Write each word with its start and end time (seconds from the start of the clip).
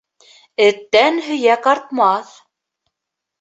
Эттән 0.67 1.19
һөйәк 1.27 1.69
артмаҫ. 1.73 2.33